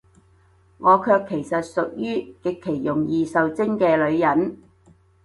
[0.79, 4.57] 我卻其實屬於，極其容易受精嘅女人